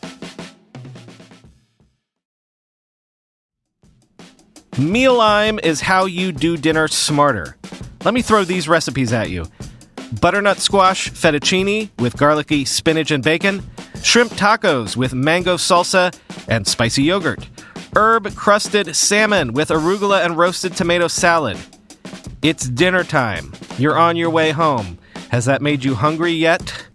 Mealime 4.72 5.64
is 5.64 5.82
how 5.82 6.06
you 6.06 6.32
do 6.32 6.58
dinner 6.58 6.88
smarter. 6.88 7.58
Let 8.04 8.16
me 8.16 8.24
throw 8.24 8.44
these 8.44 8.68
recipes 8.68 9.14
at 9.14 9.30
you. 9.30 9.46
Butternut 10.14 10.58
squash 10.58 11.12
fettuccine 11.12 11.92
with 12.00 12.18
garlicky 12.18 12.66
spinach 12.66 13.12
and 13.12 13.24
bacon, 13.24 13.62
shrimp 14.04 14.32
tacos 14.34 14.96
with 14.96 15.14
mango 15.14 15.56
salsa 15.58 16.18
and 16.48 16.68
spicy 16.68 17.04
yogurt, 17.04 17.48
herb 17.96 18.34
crusted 18.36 18.96
salmon 18.96 19.54
with 19.54 19.70
arugula 19.70 20.24
and 20.26 20.38
roasted 20.38 20.76
tomato 20.76 21.08
salad. 21.08 21.58
It's 22.42 22.68
dinner 22.70 23.04
time. 23.04 23.54
You're 23.78 23.98
on 23.98 24.16
your 24.16 24.30
way 24.30 24.52
home. 24.52 24.98
Has 25.30 25.46
that 25.46 25.62
made 25.62 25.84
you 25.84 25.96
hungry 25.96 26.32
yet? 26.32 26.86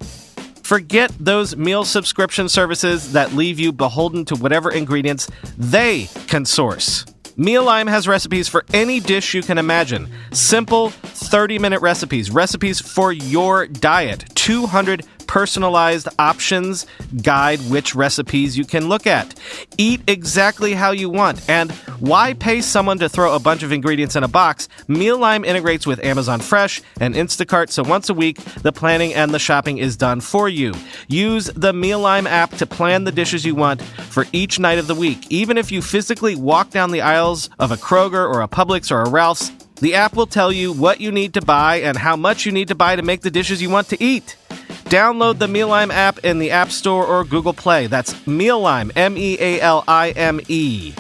Forget 0.62 1.12
those 1.20 1.56
meal 1.56 1.84
subscription 1.84 2.48
services 2.48 3.12
that 3.12 3.34
leave 3.34 3.60
you 3.60 3.70
beholden 3.70 4.24
to 4.26 4.36
whatever 4.36 4.70
ingredients 4.70 5.30
they 5.58 6.08
can 6.26 6.46
source. 6.46 7.04
Mealime 7.36 7.88
has 7.88 8.06
recipes 8.06 8.48
for 8.48 8.64
any 8.72 9.00
dish 9.00 9.34
you 9.34 9.42
can 9.42 9.58
imagine. 9.58 10.08
Simple 10.32 10.90
30 10.90 11.58
minute 11.58 11.82
recipes, 11.82 12.30
recipes 12.30 12.80
for 12.80 13.12
your 13.12 13.66
diet. 13.66 14.24
200 14.36 15.04
personalized 15.26 16.08
options 16.18 16.86
guide 17.22 17.60
which 17.70 17.94
recipes 17.94 18.56
you 18.56 18.64
can 18.64 18.88
look 18.88 19.06
at. 19.06 19.34
Eat 19.78 20.02
exactly 20.06 20.74
how 20.74 20.90
you 20.92 21.08
want. 21.10 21.48
And 21.48 21.72
why 22.00 22.34
pay 22.34 22.60
someone 22.60 22.98
to 22.98 23.08
throw 23.08 23.34
a 23.34 23.38
bunch 23.38 23.62
of 23.62 23.72
ingredients 23.72 24.16
in 24.16 24.24
a 24.24 24.28
box? 24.28 24.68
Mealime 24.88 25.44
integrates 25.44 25.86
with 25.86 26.04
Amazon 26.04 26.40
Fresh 26.40 26.82
and 27.00 27.14
Instacart, 27.14 27.70
so 27.70 27.82
once 27.82 28.08
a 28.08 28.14
week, 28.14 28.38
the 28.62 28.72
planning 28.72 29.14
and 29.14 29.32
the 29.32 29.38
shopping 29.38 29.78
is 29.78 29.96
done 29.96 30.20
for 30.20 30.48
you. 30.48 30.72
Use 31.08 31.46
the 31.46 31.72
Mealime 31.72 32.26
app 32.26 32.50
to 32.56 32.66
plan 32.66 33.04
the 33.04 33.12
dishes 33.12 33.44
you 33.44 33.54
want 33.54 33.82
for 33.82 34.26
each 34.32 34.58
night 34.58 34.78
of 34.78 34.86
the 34.86 34.94
week. 34.94 35.26
Even 35.30 35.58
if 35.58 35.72
you 35.72 35.82
physically 35.82 36.36
walk 36.36 36.70
down 36.70 36.90
the 36.90 37.00
aisles 37.00 37.50
of 37.58 37.70
a 37.70 37.76
Kroger 37.76 38.28
or 38.28 38.42
a 38.42 38.48
Publix 38.48 38.90
or 38.90 39.02
a 39.02 39.08
Ralph's, 39.10 39.52
the 39.80 39.94
app 39.94 40.14
will 40.14 40.26
tell 40.26 40.52
you 40.52 40.72
what 40.72 41.00
you 41.00 41.10
need 41.10 41.34
to 41.34 41.42
buy 41.42 41.76
and 41.76 41.96
how 41.96 42.16
much 42.16 42.46
you 42.46 42.52
need 42.52 42.68
to 42.68 42.74
buy 42.74 42.96
to 42.96 43.02
make 43.02 43.22
the 43.22 43.30
dishes 43.30 43.60
you 43.60 43.70
want 43.70 43.88
to 43.88 44.02
eat. 44.02 44.36
Download 44.84 45.38
the 45.38 45.46
Mealime 45.46 45.90
app 45.90 46.18
in 46.24 46.38
the 46.38 46.50
App 46.50 46.70
Store 46.70 47.04
or 47.04 47.24
Google 47.24 47.54
Play. 47.54 47.86
That's 47.86 48.14
Mealime, 48.26 48.92
M 48.96 49.16
E 49.16 49.36
A 49.40 49.60
L 49.60 49.82
I 49.88 50.10
M 50.10 50.40
E. 50.48 50.94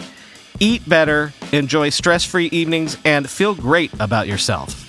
Eat 0.60 0.88
better, 0.88 1.32
enjoy 1.52 1.90
stress 1.90 2.24
free 2.24 2.46
evenings, 2.46 2.96
and 3.04 3.28
feel 3.28 3.54
great 3.54 3.92
about 4.00 4.26
yourself. 4.28 4.80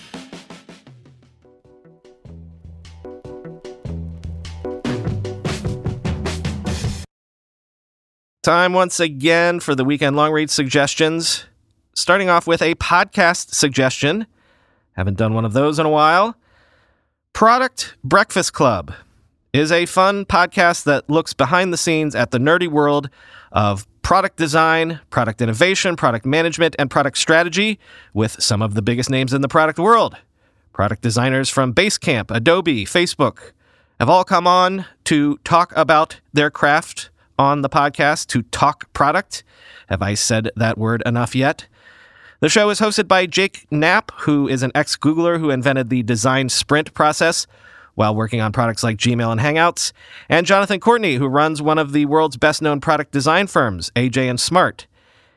Time 8.43 8.73
once 8.73 8.99
again 8.99 9.59
for 9.59 9.73
the 9.73 9.83
weekend 9.83 10.15
long 10.15 10.31
read 10.31 10.51
suggestions. 10.51 11.45
Starting 11.95 12.29
off 12.29 12.45
with 12.45 12.61
a 12.61 12.75
podcast 12.75 13.55
suggestion. 13.55 14.27
Haven't 14.93 15.17
done 15.17 15.33
one 15.33 15.45
of 15.45 15.53
those 15.53 15.79
in 15.79 15.85
a 15.85 15.89
while. 15.89 16.35
Product 17.35 17.97
Breakfast 18.01 18.53
Club 18.53 18.93
is 19.51 19.69
a 19.69 19.85
fun 19.87 20.23
podcast 20.23 20.85
that 20.85 21.09
looks 21.09 21.33
behind 21.33 21.73
the 21.73 21.77
scenes 21.77 22.15
at 22.15 22.31
the 22.31 22.37
nerdy 22.37 22.69
world 22.69 23.09
of 23.51 23.85
product 24.01 24.37
design, 24.37 25.01
product 25.09 25.41
innovation, 25.41 25.97
product 25.97 26.25
management, 26.25 26.77
and 26.79 26.89
product 26.89 27.17
strategy 27.17 27.77
with 28.13 28.41
some 28.41 28.61
of 28.61 28.73
the 28.73 28.81
biggest 28.81 29.09
names 29.09 29.33
in 29.33 29.41
the 29.41 29.49
product 29.49 29.77
world. 29.77 30.15
Product 30.71 31.01
designers 31.01 31.49
from 31.49 31.73
Basecamp, 31.73 32.33
Adobe, 32.33 32.85
Facebook 32.85 33.51
have 33.99 34.09
all 34.09 34.23
come 34.23 34.47
on 34.47 34.85
to 35.03 35.37
talk 35.43 35.73
about 35.75 36.21
their 36.31 36.49
craft 36.49 37.09
on 37.37 37.63
the 37.63 37.69
podcast, 37.69 38.27
to 38.27 38.43
talk 38.43 38.93
product. 38.93 39.43
Have 39.89 40.01
I 40.01 40.13
said 40.13 40.51
that 40.55 40.77
word 40.77 41.03
enough 41.05 41.35
yet? 41.35 41.67
The 42.45 42.49
show 42.49 42.69
is 42.69 42.79
hosted 42.79 43.07
by 43.07 43.25
Jake 43.25 43.65
Knapp, 43.71 44.11
who 44.17 44.47
is 44.47 44.61
an 44.61 44.71
ex 44.75 44.95
Googler 44.95 45.39
who 45.39 45.49
invented 45.49 45.89
the 45.89 46.03
design 46.03 46.47
sprint 46.49 46.93
process 46.93 47.47
while 47.95 48.13
working 48.13 48.39
on 48.39 48.51
products 48.51 48.83
like 48.83 48.97
Gmail 48.97 49.31
and 49.31 49.41
Hangouts, 49.41 49.93
and 50.29 50.45
Jonathan 50.45 50.79
Courtney, 50.79 51.15
who 51.15 51.25
runs 51.25 51.59
one 51.59 51.79
of 51.79 51.91
the 51.91 52.05
world's 52.05 52.37
best 52.37 52.61
known 52.61 52.79
product 52.79 53.11
design 53.11 53.47
firms, 53.47 53.91
AJ 53.95 54.29
and 54.29 54.39
Smart. 54.39 54.85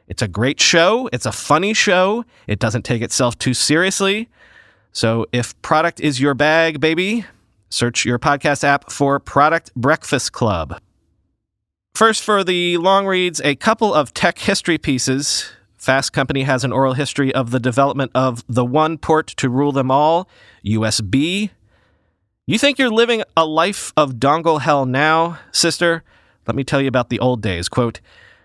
It's 0.07 0.21
a 0.21 0.29
great 0.29 0.61
show. 0.61 1.09
It's 1.11 1.25
a 1.25 1.33
funny 1.33 1.73
show. 1.73 2.27
It 2.47 2.59
doesn't 2.59 2.85
take 2.85 3.01
itself 3.01 3.39
too 3.39 3.55
seriously. 3.55 4.29
So 4.93 5.25
if 5.33 5.59
product 5.63 6.01
is 6.01 6.21
your 6.21 6.35
bag, 6.35 6.79
baby, 6.79 7.25
search 7.71 8.05
your 8.05 8.19
podcast 8.19 8.65
app 8.65 8.93
for 8.93 9.19
Product 9.19 9.75
Breakfast 9.75 10.33
Club. 10.33 10.79
First, 11.95 12.23
for 12.23 12.45
the 12.45 12.77
long 12.77 13.07
reads, 13.07 13.41
a 13.41 13.57
couple 13.57 13.95
of 13.95 14.13
tech 14.13 14.39
history 14.39 14.77
pieces. 14.77 15.53
Fast 15.79 16.13
Company 16.13 16.43
has 16.43 16.65
an 16.65 16.73
oral 16.73 16.95
history 16.95 17.35
of 17.35 17.51
the 17.53 17.61
development 17.61 18.11
of 18.15 18.45
the 18.49 18.65
one 18.65 18.99
port 18.99 19.29
to 19.29 19.49
rule 19.49 19.73
them 19.73 19.91
all, 19.91 20.29
USB. 20.65 21.51
You 22.47 22.59
think 22.59 22.79
you're 22.79 22.91
living 22.91 23.23
a 23.37 23.47
life 23.47 23.93
of 23.97 24.15
dongle 24.15 24.61
hell 24.61 24.87
now, 24.87 25.39
sister? 25.53 26.03
Let 26.47 26.57
me 26.57 26.65
tell 26.65 26.81
you 26.81 26.89
about 26.89 27.11
the 27.11 27.21
old 27.21 27.43
days. 27.43 27.69
Quote, 27.69 28.01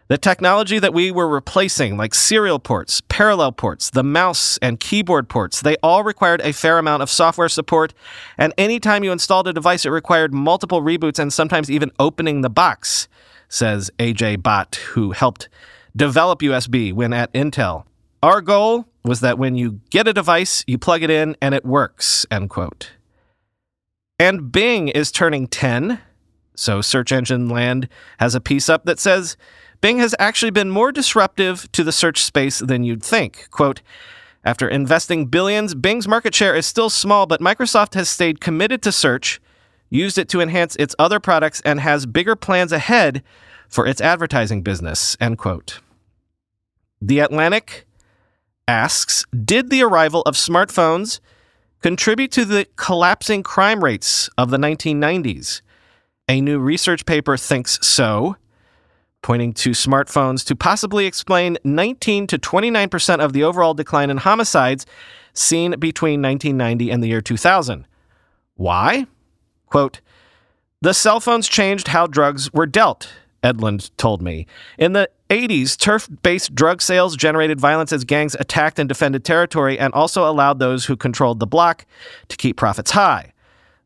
the 0.10 0.18
technology 0.18 0.78
that 0.78 0.94
we 0.94 1.10
were 1.10 1.28
replacing, 1.28 1.98
like 1.98 2.14
serial 2.14 2.60
ports, 2.60 3.02
parallel 3.08 3.54
ports, 3.54 3.90
the 3.90 4.04
mouse 4.04 4.60
and 4.62 4.80
keyboard 4.80 5.30
ports, 5.30 5.62
they 5.62 5.78
all 5.82 6.04
required 6.04 6.42
a 6.42 6.54
fair 6.54 6.78
amount 6.78 7.02
of 7.02 7.10
software 7.10 7.50
support. 7.50 7.94
And 8.38 8.54
anytime 8.58 9.04
you 9.04 9.12
installed 9.12 9.48
a 9.48 9.54
device, 9.54 9.86
it 9.86 9.90
required 9.90 10.34
multiple 10.34 10.82
reboots 10.82 11.18
and 11.18 11.32
sometimes 11.32 11.72
even 11.72 11.92
opening 12.00 12.42
the 12.42 12.50
box 12.50 13.08
says 13.54 13.92
AJ 14.00 14.38
Bhatt, 14.38 14.76
who 14.76 15.12
helped 15.12 15.48
develop 15.96 16.40
USB 16.40 16.94
when 16.94 17.14
at 17.14 17.32
Intel. 17.34 17.86
Our 18.22 18.42
goal 18.42 18.86
was 19.04 19.20
that 19.20 19.38
when 19.38 19.56
you 19.56 19.82
get 19.90 20.08
a 20.08 20.14
device, 20.14 20.64
you 20.68 20.78
plug 20.78 21.04
it 21.04 21.10
in 21.10 21.36
and 21.42 21.54
it 21.54 21.66
works, 21.66 22.26
end 22.32 22.50
quote. 22.50 22.92
And 24.18 24.52
Bing 24.52 24.88
is 24.88 25.12
turning 25.12 25.48
10. 25.48 26.00
So 26.56 26.82
Search 26.82 27.12
Engine 27.12 27.50
Land 27.50 27.90
has 28.20 28.36
a 28.36 28.42
piece 28.42 28.70
up 28.70 28.86
that 28.86 29.00
says 29.00 29.36
Bing 29.82 29.98
has 29.98 30.16
actually 30.20 30.52
been 30.52 30.70
more 30.70 30.92
disruptive 30.92 31.70
to 31.74 31.84
the 31.84 31.92
search 31.92 32.24
space 32.24 32.60
than 32.60 32.84
you'd 32.84 33.04
think. 33.04 33.48
Quote, 33.52 33.82
after 34.46 34.68
investing 34.68 35.26
billions, 35.26 35.74
Bing's 35.74 36.08
market 36.08 36.36
share 36.36 36.56
is 36.56 36.66
still 36.66 36.90
small, 36.90 37.26
but 37.26 37.42
Microsoft 37.42 37.94
has 37.94 38.10
stayed 38.10 38.42
committed 38.42 38.82
to 38.84 38.92
search 38.92 39.42
used 39.94 40.18
it 40.18 40.28
to 40.30 40.42
enhance 40.42 40.76
its 40.78 40.96
other 40.98 41.20
products, 41.20 41.62
and 41.64 41.80
has 41.80 42.06
bigger 42.06 42.36
plans 42.36 42.72
ahead 42.72 43.24
for 43.70 43.86
its 43.86 44.02
advertising 44.02 44.64
business. 44.64 45.16
End 45.22 45.38
quote. 45.38 45.80
The 47.06 47.20
Atlantic 47.20 47.86
asks 48.66 49.26
Did 49.32 49.70
the 49.70 49.84
arrival 49.84 50.22
of 50.22 50.36
smartphones 50.36 51.20
contribute 51.82 52.32
to 52.32 52.46
the 52.46 52.66
collapsing 52.78 53.44
crime 53.44 53.84
rates 53.84 54.30
of 54.38 54.52
the 54.52 54.58
1990s? 54.58 55.60
A 56.30 56.40
new 56.40 56.60
research 56.60 57.06
paper 57.06 57.36
thinks 57.36 57.78
so, 57.86 58.38
pointing 59.22 59.52
to 59.52 59.72
smartphones 59.72 60.46
to 60.46 60.56
possibly 60.56 61.06
explain 61.06 61.58
19 61.66 62.26
to 62.28 62.38
29% 62.38 63.20
of 63.20 63.34
the 63.34 63.44
overall 63.44 63.74
decline 63.74 64.10
in 64.10 64.16
homicides 64.16 64.86
seen 65.34 65.78
between 65.78 66.22
1990 66.22 66.90
and 66.90 67.04
the 67.04 67.08
year 67.08 67.20
2000. 67.20 67.86
Why? 68.56 69.08
Quote, 69.66 70.00
the 70.82 70.94
cell 70.94 71.20
phones 71.20 71.50
changed 71.50 71.90
how 71.90 72.08
drugs 72.08 72.54
were 72.54 72.66
dealt, 72.66 73.12
Edlund 73.44 73.92
told 73.98 74.22
me. 74.22 74.48
In 74.78 74.94
the 74.94 75.10
80s, 75.30 75.78
turf 75.78 76.08
based 76.22 76.56
drug 76.56 76.82
sales 76.82 77.16
generated 77.16 77.60
violence 77.60 77.92
as 77.92 78.04
gangs 78.04 78.36
attacked 78.40 78.80
and 78.80 78.88
defended 78.88 79.26
territory 79.26 79.78
and 79.78 79.94
also 79.94 80.30
allowed 80.30 80.60
those 80.60 80.86
who 80.86 80.96
controlled 80.96 81.40
the 81.40 81.48
block 81.48 81.86
to 82.30 82.38
keep 82.38 82.58
profits 82.58 82.92
high. 82.92 83.34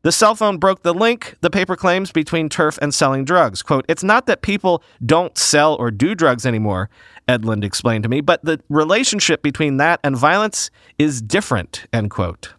The 0.02 0.12
cell 0.12 0.36
phone 0.36 0.58
broke 0.58 0.82
the 0.82 0.94
link, 0.94 1.34
the 1.40 1.50
paper 1.50 1.74
claims, 1.74 2.12
between 2.12 2.48
turf 2.48 2.78
and 2.80 2.94
selling 2.94 3.24
drugs. 3.24 3.62
Quote, 3.62 3.84
It's 3.88 4.04
not 4.04 4.26
that 4.26 4.42
people 4.42 4.82
don't 5.04 5.36
sell 5.36 5.74
or 5.74 5.90
do 5.90 6.14
drugs 6.14 6.46
anymore, 6.46 6.88
Edlund 7.28 7.64
explained 7.64 8.04
to 8.04 8.08
me, 8.08 8.20
but 8.20 8.44
the 8.44 8.60
relationship 8.68 9.42
between 9.42 9.76
that 9.78 9.98
and 10.04 10.16
violence 10.16 10.70
is 10.98 11.20
different, 11.20 11.86
end 11.92 12.10
quote. 12.10 12.54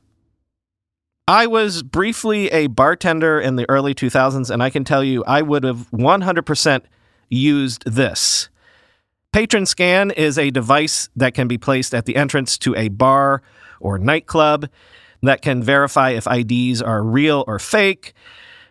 I 1.30 1.46
was 1.46 1.84
briefly 1.84 2.48
a 2.50 2.66
bartender 2.66 3.40
in 3.40 3.56
the 3.56 3.70
early 3.70 3.94
2000s, 3.94 4.50
and 4.50 4.64
I 4.64 4.72
can 4.72 4.84
tell 4.84 5.04
you 5.04 5.24
I 5.26 5.44
would 5.44 5.64
have 5.64 5.88
100% 5.92 6.82
used 7.30 7.84
this. 7.86 8.50
PatronScan 9.32 10.12
is 10.18 10.40
a 10.40 10.50
device 10.50 11.08
that 11.16 11.36
can 11.36 11.48
be 11.48 11.60
placed 11.60 11.94
at 11.94 12.08
the 12.08 12.16
entrance 12.16 12.58
to 12.58 12.76
a 12.76 12.88
bar 12.88 13.44
or 13.80 14.00
nightclub 14.00 14.70
that 15.22 15.44
can 15.44 15.62
verify 15.62 16.10
if 16.10 16.26
IDs 16.26 16.82
are 16.82 17.04
real 17.04 17.44
or 17.46 17.60
fake, 17.60 18.14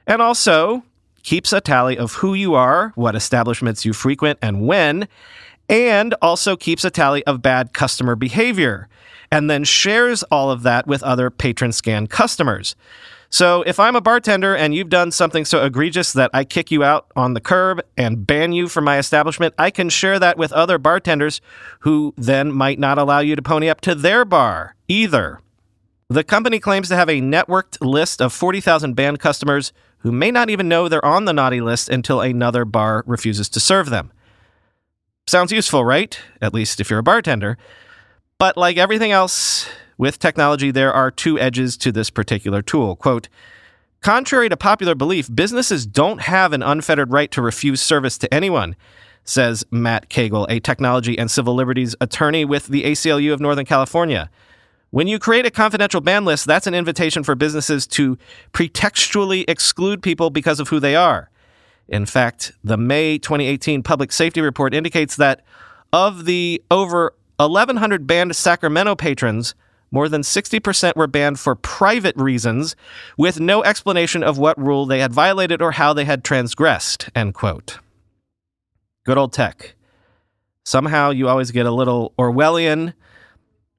and 0.04 0.20
also 0.20 0.82
keeps 1.22 1.52
a 1.52 1.60
tally 1.60 1.96
of 1.96 2.14
who 2.14 2.34
you 2.34 2.56
are, 2.56 2.90
what 2.96 3.14
establishments 3.14 3.84
you 3.84 3.92
frequent, 3.92 4.36
and 4.42 4.66
when, 4.66 5.06
and 5.68 6.14
also 6.22 6.56
keeps 6.56 6.84
a 6.84 6.90
tally 6.90 7.24
of 7.24 7.42
bad 7.42 7.72
customer 7.72 8.16
behavior 8.16 8.88
and 9.30 9.50
then 9.50 9.64
shares 9.64 10.22
all 10.24 10.50
of 10.50 10.62
that 10.62 10.86
with 10.86 11.02
other 11.02 11.30
PatronScan 11.30 12.08
customers. 12.08 12.74
So 13.30 13.62
if 13.62 13.78
I'm 13.78 13.94
a 13.94 14.00
bartender 14.00 14.56
and 14.56 14.74
you've 14.74 14.88
done 14.88 15.10
something 15.10 15.44
so 15.44 15.62
egregious 15.62 16.14
that 16.14 16.30
I 16.32 16.44
kick 16.44 16.70
you 16.70 16.82
out 16.82 17.10
on 17.14 17.34
the 17.34 17.42
curb 17.42 17.82
and 17.98 18.26
ban 18.26 18.52
you 18.52 18.68
from 18.68 18.84
my 18.84 18.96
establishment, 18.96 19.54
I 19.58 19.70
can 19.70 19.90
share 19.90 20.18
that 20.18 20.38
with 20.38 20.50
other 20.52 20.78
bartenders 20.78 21.42
who 21.80 22.14
then 22.16 22.50
might 22.52 22.78
not 22.78 22.96
allow 22.96 23.18
you 23.18 23.36
to 23.36 23.42
pony 23.42 23.68
up 23.68 23.82
to 23.82 23.94
their 23.94 24.24
bar 24.24 24.74
either. 24.88 25.42
The 26.08 26.24
company 26.24 26.58
claims 26.58 26.88
to 26.88 26.96
have 26.96 27.10
a 27.10 27.20
networked 27.20 27.76
list 27.82 28.22
of 28.22 28.32
40,000 28.32 28.94
banned 28.94 29.20
customers 29.20 29.74
who 29.98 30.10
may 30.10 30.30
not 30.30 30.48
even 30.48 30.66
know 30.66 30.88
they're 30.88 31.04
on 31.04 31.26
the 31.26 31.34
naughty 31.34 31.60
list 31.60 31.90
until 31.90 32.22
another 32.22 32.64
bar 32.64 33.04
refuses 33.06 33.50
to 33.50 33.60
serve 33.60 33.90
them. 33.90 34.10
Sounds 35.28 35.52
useful, 35.52 35.84
right? 35.84 36.18
At 36.40 36.54
least 36.54 36.80
if 36.80 36.88
you're 36.88 37.00
a 37.00 37.02
bartender. 37.02 37.58
But 38.38 38.56
like 38.56 38.78
everything 38.78 39.12
else 39.12 39.68
with 39.98 40.18
technology, 40.18 40.70
there 40.70 40.90
are 40.90 41.10
two 41.10 41.38
edges 41.38 41.76
to 41.78 41.92
this 41.92 42.08
particular 42.08 42.62
tool. 42.62 42.96
Quote, 42.96 43.28
Contrary 44.00 44.48
to 44.48 44.56
popular 44.56 44.94
belief, 44.94 45.28
businesses 45.34 45.84
don't 45.84 46.22
have 46.22 46.54
an 46.54 46.62
unfettered 46.62 47.12
right 47.12 47.30
to 47.32 47.42
refuse 47.42 47.82
service 47.82 48.16
to 48.16 48.32
anyone, 48.32 48.74
says 49.22 49.66
Matt 49.70 50.08
Cagle, 50.08 50.46
a 50.48 50.60
technology 50.60 51.18
and 51.18 51.30
civil 51.30 51.54
liberties 51.54 51.94
attorney 52.00 52.46
with 52.46 52.68
the 52.68 52.84
ACLU 52.84 53.30
of 53.30 53.38
Northern 53.38 53.66
California. 53.66 54.30
When 54.88 55.08
you 55.08 55.18
create 55.18 55.44
a 55.44 55.50
confidential 55.50 56.00
ban 56.00 56.24
list, 56.24 56.46
that's 56.46 56.66
an 56.66 56.74
invitation 56.74 57.22
for 57.22 57.34
businesses 57.34 57.86
to 57.88 58.16
pretextually 58.54 59.44
exclude 59.46 60.02
people 60.02 60.30
because 60.30 60.58
of 60.58 60.70
who 60.70 60.80
they 60.80 60.96
are. 60.96 61.28
In 61.88 62.04
fact, 62.04 62.52
the 62.62 62.76
May 62.76 63.18
2018 63.18 63.82
Public 63.82 64.12
Safety 64.12 64.40
Report 64.40 64.74
indicates 64.74 65.16
that 65.16 65.42
of 65.92 66.26
the 66.26 66.62
over 66.70 67.14
1,100 67.38 68.06
banned 68.06 68.36
Sacramento 68.36 68.94
patrons, 68.94 69.54
more 69.90 70.08
than 70.08 70.20
60% 70.20 70.96
were 70.96 71.06
banned 71.06 71.40
for 71.40 71.54
private 71.54 72.16
reasons, 72.16 72.76
with 73.16 73.40
no 73.40 73.64
explanation 73.64 74.22
of 74.22 74.36
what 74.36 74.58
rule 74.58 74.84
they 74.84 75.00
had 75.00 75.12
violated 75.12 75.62
or 75.62 75.72
how 75.72 75.94
they 75.94 76.04
had 76.04 76.24
transgressed. 76.24 77.08
End 77.14 77.32
quote. 77.32 77.78
Good 79.06 79.16
old 79.16 79.32
tech. 79.32 79.74
Somehow 80.66 81.10
you 81.10 81.28
always 81.28 81.50
get 81.50 81.64
a 81.64 81.70
little 81.70 82.12
Orwellian, 82.18 82.92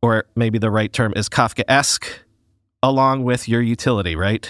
or 0.02 0.26
maybe 0.36 0.58
the 0.58 0.72
right 0.72 0.92
term 0.92 1.14
is 1.16 1.30
Kafkaesque, 1.30 2.08
along 2.82 3.24
with 3.24 3.48
your 3.48 3.62
utility, 3.62 4.16
right? 4.16 4.50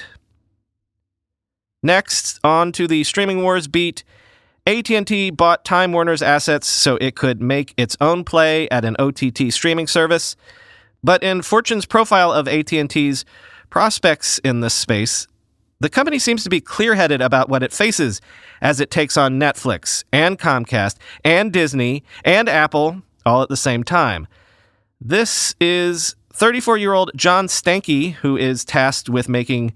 Next, 1.81 2.39
on 2.43 2.71
to 2.73 2.87
the 2.87 3.03
streaming 3.03 3.41
wars 3.41 3.67
beat. 3.67 4.03
AT&T 4.67 5.31
bought 5.31 5.65
Time 5.65 5.93
Warner's 5.93 6.21
assets 6.21 6.67
so 6.67 6.97
it 6.97 7.15
could 7.15 7.41
make 7.41 7.73
its 7.77 7.97
own 8.01 8.23
play 8.23 8.69
at 8.69 8.85
an 8.85 8.95
OTT 8.99 9.51
streaming 9.51 9.87
service. 9.87 10.35
But 11.03 11.23
in 11.23 11.41
Fortune's 11.41 11.85
profile 11.85 12.31
of 12.31 12.47
AT&T's 12.47 13.25
prospects 13.69 14.39
in 14.39 14.59
this 14.59 14.73
space, 14.73 15.27
the 15.79 15.89
company 15.89 16.19
seems 16.19 16.43
to 16.43 16.49
be 16.49 16.59
clear-headed 16.59 17.21
about 17.21 17.47
what 17.47 17.63
it 17.63 17.71
faces 17.71 18.19
as 18.61 18.81
it 18.81 18.91
takes 18.91 19.15
on 19.15 19.39
Netflix 19.39 20.03
and 20.11 20.37
Comcast 20.37 20.97
and 21.23 21.53
Disney 21.53 22.03
and 22.25 22.49
Apple 22.49 23.01
all 23.25 23.41
at 23.41 23.49
the 23.49 23.55
same 23.55 23.83
time. 23.83 24.27
This 24.99 25.55
is 25.61 26.15
34-year-old 26.33 27.11
John 27.15 27.47
Stankey 27.47 28.15
who 28.15 28.35
is 28.35 28.65
tasked 28.65 29.07
with 29.07 29.29
making 29.29 29.73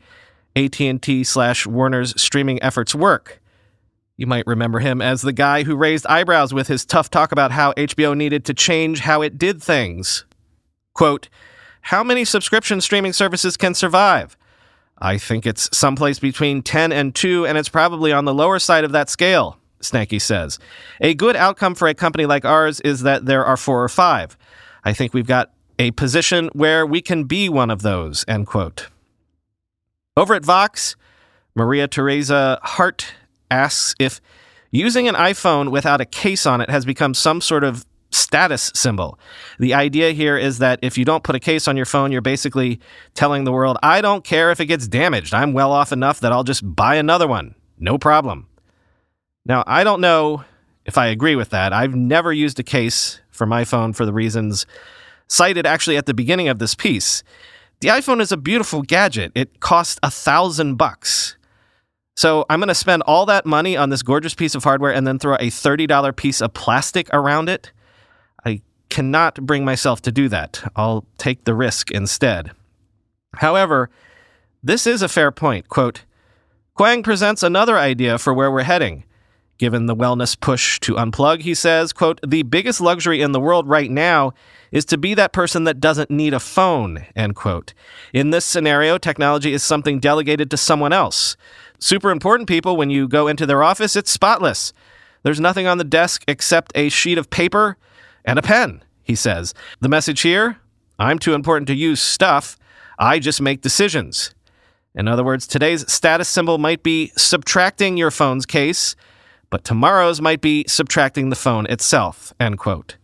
AT&T 0.55 1.24
slash 1.24 1.65
Warner's 1.65 2.19
streaming 2.22 2.62
efforts 2.62 2.93
work. 2.93 3.41
You 4.15 4.27
might 4.27 4.45
remember 4.45 4.79
him 4.79 5.01
as 5.01 5.22
the 5.22 5.33
guy 5.33 5.63
who 5.63 5.75
raised 5.75 6.05
eyebrows 6.05 6.53
with 6.53 6.67
his 6.67 6.86
tough 6.86 7.10
talk 7.10 7.31
about 7.31 7.51
how 7.51 7.74
HBO 7.74 8.15
needed 8.15 8.45
to 8.45 8.53
change 8.53 9.00
how 9.00 9.22
it 9.22 9.38
did 9.38 9.62
things. 9.62 10.25
Quote, 10.93 11.29
How 11.81 12.03
many 12.03 12.24
subscription 12.24 12.79
streaming 12.81 13.13
services 13.13 13.57
can 13.57 13.74
survive? 13.74 14.38
I 15.00 15.17
think 15.17 15.45
it's 15.45 15.75
someplace 15.75 16.19
between 16.19 16.62
10 16.62 16.91
and 16.91 17.13
2, 17.15 17.48
and 17.48 17.57
it's 17.57 17.69
probably 17.69 18.12
on 18.12 18.25
the 18.25 18.33
lower 18.33 18.60
side 18.60 18.83
of 18.83 18.91
that 18.91 19.10
scale, 19.10 19.57
Stankey 19.81 20.22
says. 20.22 20.60
A 21.01 21.15
good 21.15 21.36
outcome 21.36 21.74
for 21.74 21.88
a 21.88 21.95
company 21.95 22.25
like 22.27 22.45
ours 22.45 22.79
is 22.81 23.01
that 23.01 23.25
there 23.25 23.43
are 23.43 23.57
four 23.57 23.83
or 23.83 23.89
five. 23.89 24.38
I 24.83 24.93
think 24.93 25.13
we've 25.13 25.27
got 25.27 25.51
a 25.79 25.91
position 25.91 26.50
where 26.53 26.86
we 26.86 27.01
can 27.01 27.24
be 27.24 27.50
one 27.50 27.72
of 27.72 27.81
those, 27.81 28.24
end 28.27 28.45
quote. 28.48 28.88
Over 30.15 30.36
at 30.36 30.46
Vox, 30.46 30.96
Maria 31.55 31.88
Teresa 31.88 32.60
Hart 32.62 33.13
asks 33.50 33.96
if 33.98 34.22
using 34.70 35.08
an 35.08 35.15
iPhone 35.15 35.72
without 35.72 36.01
a 36.01 36.05
case 36.05 36.46
on 36.46 36.62
it 36.62 36.70
has 36.70 36.86
become 36.86 37.15
some 37.15 37.41
sort 37.41 37.63
of 37.63 37.86
status 38.12 38.72
symbol. 38.75 39.17
The 39.58 39.74
idea 39.74 40.12
here 40.12 40.38
is 40.38 40.60
that 40.60 40.77
if 40.84 41.00
you 41.00 41.05
don't 41.05 41.24
put 41.24 41.36
a 41.36 41.39
case 41.39 41.67
on 41.67 41.75
your 41.75 41.88
phone, 41.88 42.12
you're 42.12 42.22
basically 42.22 42.79
telling 43.15 43.43
the 43.43 43.51
world, 43.51 43.77
I 43.82 44.01
don't 44.01 44.24
care 44.24 44.51
if 44.51 44.60
it 44.60 44.67
gets 44.67 44.88
damaged. 44.88 45.34
I'm 45.34 45.53
well 45.53 45.72
off 45.72 45.91
enough 45.91 46.20
that 46.20 46.32
I'll 46.32 46.43
just 46.43 46.75
buy 46.75 46.96
another 46.96 47.27
one. 47.27 47.55
No 47.79 47.98
problem. 47.98 48.48
Now, 49.46 49.63
I 49.65 49.84
don't 49.84 50.00
know 50.00 50.43
if 50.86 50.96
I 50.96 51.08
agree 51.08 51.36
with 51.36 51.50
that. 51.50 51.74
I've 51.74 51.96
never 51.96 52.32
used 52.32 52.60
a 52.60 52.63
case 52.63 53.20
for 53.32 53.48
my 53.48 53.65
phone 53.65 53.93
for 53.93 54.05
the 54.05 54.13
reasons 54.13 54.67
cited 55.27 55.65
actually 55.65 55.98
at 55.98 56.05
the 56.05 56.13
beginning 56.13 56.50
of 56.50 56.60
this 56.60 56.75
piece. 56.75 57.24
The 57.83 57.89
iPhone 57.89 58.21
is 58.21 58.31
a 58.31 58.37
beautiful 58.37 58.81
gadget. 58.81 59.33
It 59.35 59.59
costs 59.59 59.99
a 60.01 60.09
thousand 60.09 60.75
bucks. 60.75 61.35
So 62.15 62.45
I'm 62.49 62.61
going 62.61 62.69
to 62.69 62.73
spend 62.75 63.03
all 63.03 63.25
that 63.25 63.45
money 63.45 63.75
on 63.75 63.89
this 63.89 64.03
gorgeous 64.03 64.33
piece 64.33 64.55
of 64.55 64.63
hardware 64.63 64.93
and 64.93 65.05
then 65.05 65.19
throw 65.19 65.36
a 65.36 65.49
$30 65.49 66.15
piece 66.15 66.41
of 66.41 66.53
plastic 66.53 67.10
around 67.12 67.49
it 67.49 67.73
I 68.45 68.62
cannot 68.89 69.45
bring 69.45 69.65
myself 69.65 70.01
to 70.03 70.13
do 70.13 70.29
that. 70.29 70.63
I'll 70.77 71.05
take 71.17 71.43
the 71.43 71.53
risk 71.53 71.91
instead. 71.91 72.51
However, 73.36 73.89
this 74.63 74.88
is 74.88 75.01
a 75.01 75.10
fair 75.10 75.31
point. 75.31 75.67
Quote, 75.67 76.05
Kwang 76.75 77.03
presents 77.03 77.43
another 77.43 77.77
idea 77.77 78.17
for 78.17 78.34
where 78.34 78.51
we're 78.51 78.63
heading. 78.63 79.03
Given 79.63 79.86
the 79.86 79.95
wellness 79.95 80.38
push 80.38 80.78
to 80.82 80.95
unplug, 80.95 81.39
he 81.39 81.54
says, 81.54 81.93
quote, 81.93 82.19
the 82.21 82.43
biggest 82.43 82.82
luxury 82.82 83.21
in 83.21 83.32
the 83.32 83.39
world 83.39 83.65
right 83.65 83.89
now 83.89 84.34
is 84.73 84.84
to 84.84 84.97
be 84.97 85.13
that 85.13 85.32
person 85.32 85.63
that 85.63 85.80
doesn't 85.80 86.12
need 86.12 86.34
a 86.34 86.39
phone, 86.41 87.06
end 87.15 87.38
quote. 87.38 87.73
In 88.12 88.32
this 88.32 88.43
scenario, 88.43 88.97
technology 88.97 89.54
is 89.54 89.63
something 89.63 90.02
delegated 90.02 90.52
to 90.52 90.58
someone 90.58 90.91
else. 90.91 91.38
Super 91.80 92.12
important 92.12 92.49
people, 92.49 92.76
when 92.76 92.89
you 92.89 93.08
go 93.08 93.30
into 93.30 93.45
their 93.45 93.63
office, 93.63 93.95
it's 93.95 94.12
spotless. 94.12 94.73
There's 95.23 95.39
nothing 95.39 95.65
on 95.65 95.78
the 95.78 95.86
desk 95.86 96.26
except 96.28 96.73
a 96.76 96.89
sheet 96.89 97.17
of 97.17 97.30
paper 97.30 97.78
and 98.26 98.38
a 98.38 98.41
pen, 98.41 98.84
he 99.02 99.15
says. 99.15 99.54
The 99.80 99.88
message 99.88 100.19
here 100.23 100.58
I'm 100.99 101.19
too 101.19 101.36
important 101.36 101.67
to 101.67 101.73
use 101.73 102.02
stuff. 102.02 102.58
I 102.99 103.17
just 103.17 103.39
make 103.39 103.62
decisions. 103.62 104.36
In 104.93 105.08
other 105.08 105.23
words, 105.23 105.47
today's 105.47 105.89
status 105.89 106.28
symbol 106.28 106.58
might 106.58 106.84
be 106.84 107.13
subtracting 107.15 107.95
your 107.95 108.12
phone's 108.12 108.45
case, 108.45 108.97
but 109.53 109.63
tomorrow's 109.63 110.19
might 110.19 110.41
be 110.41 110.65
subtracting 110.67 111.29
the 111.29 111.35
phone 111.35 111.67
itself. 111.67 112.33
End 112.39 112.57
quote. 112.57 112.95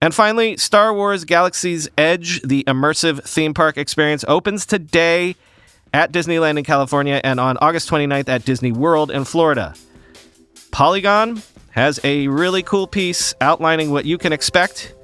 And 0.00 0.14
finally, 0.14 0.56
Star 0.56 0.94
Wars 0.94 1.26
Galaxy's 1.26 1.90
Edge, 1.98 2.40
the 2.40 2.64
immersive 2.64 3.22
theme 3.22 3.52
park 3.52 3.76
experience, 3.76 4.24
opens 4.28 4.64
today 4.64 5.36
at 5.92 6.10
Disneyland 6.10 6.56
in 6.56 6.64
California 6.64 7.20
and 7.22 7.38
on 7.38 7.58
August 7.58 7.90
29th 7.90 8.30
at 8.30 8.46
Disney 8.46 8.72
World 8.72 9.10
in 9.10 9.26
Florida. 9.26 9.74
Polygon 10.70 11.42
has 11.72 12.00
a 12.02 12.28
really 12.28 12.62
cool 12.62 12.86
piece 12.86 13.34
outlining 13.42 13.90
what 13.90 14.06
you 14.06 14.16
can 14.16 14.32
expect 14.32 14.94